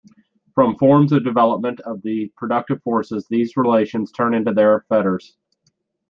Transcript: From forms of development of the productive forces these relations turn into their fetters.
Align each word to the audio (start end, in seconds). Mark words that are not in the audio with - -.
From 0.55 0.77
forms 0.79 1.11
of 1.11 1.23
development 1.23 1.79
of 1.81 2.01
the 2.01 2.33
productive 2.35 2.81
forces 2.81 3.27
these 3.29 3.55
relations 3.55 4.11
turn 4.11 4.33
into 4.33 4.51
their 4.51 4.83
fetters. 4.89 5.37